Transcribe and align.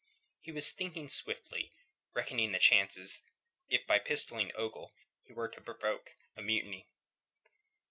He 0.39 0.51
was 0.51 0.71
thinking 0.71 1.09
swiftly, 1.09 1.71
reckoning 2.15 2.53
the 2.53 2.57
chances 2.57 3.21
if 3.69 3.85
by 3.85 3.99
pistolling 3.99 4.51
Ogle 4.55 4.91
he 5.21 5.31
were 5.31 5.49
to 5.49 5.61
provoke 5.61 6.15
a 6.35 6.41
mutiny. 6.41 6.89